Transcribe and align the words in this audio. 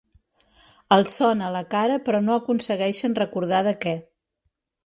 Els 0.95 1.11
sona 1.19 1.51
la 1.57 1.61
cara, 1.75 1.99
però 2.09 2.23
no 2.25 2.39
aconsegueixen 2.39 3.19
recordar 3.23 3.61
de 3.69 3.79
què. 3.85 3.99